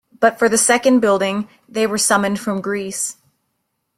But 0.19 0.39
for 0.39 0.49
the 0.49 0.57
second 0.57 0.99
building 0.99 1.47
they 1.69 1.85
were 1.85 1.99
summoned 1.99 2.39
from 2.39 2.59
Greece. 2.59 3.17